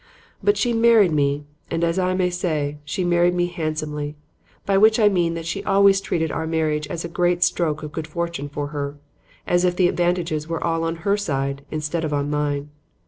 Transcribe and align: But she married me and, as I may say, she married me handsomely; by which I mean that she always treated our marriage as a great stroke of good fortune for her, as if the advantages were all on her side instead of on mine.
But 0.41 0.57
she 0.57 0.73
married 0.73 1.11
me 1.11 1.43
and, 1.69 1.83
as 1.83 1.99
I 1.99 2.15
may 2.15 2.31
say, 2.31 2.79
she 2.83 3.03
married 3.03 3.35
me 3.35 3.45
handsomely; 3.45 4.15
by 4.65 4.75
which 4.75 4.99
I 4.99 5.09
mean 5.09 5.35
that 5.35 5.45
she 5.45 5.63
always 5.63 6.01
treated 6.01 6.31
our 6.31 6.47
marriage 6.47 6.87
as 6.87 7.05
a 7.05 7.07
great 7.07 7.43
stroke 7.43 7.83
of 7.83 7.91
good 7.91 8.07
fortune 8.07 8.49
for 8.49 8.69
her, 8.69 8.95
as 9.45 9.63
if 9.63 9.75
the 9.75 9.87
advantages 9.87 10.47
were 10.47 10.63
all 10.63 10.83
on 10.85 10.95
her 11.05 11.17
side 11.17 11.63
instead 11.69 12.03
of 12.03 12.13
on 12.15 12.31
mine. 12.31 12.69